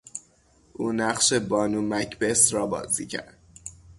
او 0.73 0.91
نقش 0.93 1.33
بانو 1.33 1.81
مکبث 1.81 2.53
را 2.53 2.65
بازی 2.67 3.05
کرد. 3.07 3.37